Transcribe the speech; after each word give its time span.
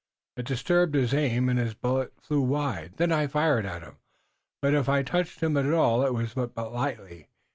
It 0.35 0.47
disturbed 0.47 0.95
his 0.95 1.13
aim, 1.13 1.47
and 1.47 1.59
his 1.59 1.75
bullet 1.75 2.13
flew 2.19 2.41
wide. 2.41 2.93
Then 2.97 3.11
I 3.11 3.27
fired 3.27 3.67
at 3.67 3.83
him, 3.83 3.97
but 4.59 4.73
if 4.73 4.89
I 4.89 5.03
touched 5.03 5.41
him 5.41 5.55
at 5.57 5.71
all 5.71 6.03
it 6.03 6.11
was 6.11 6.33
but 6.33 6.55
lightly. 6.57 7.27